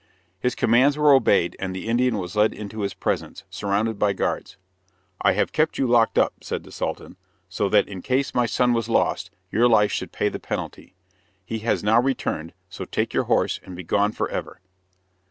[0.39, 4.57] His commands were obeyed, and the Indian was led into his presence, surrounded by guards.
[5.21, 8.73] "I have kept you locked up," said the Sultan, "so that in case my son
[8.73, 10.95] was lost, your life should pay the penalty.
[11.45, 14.59] He has now returned; so take your horse, and begone for ever."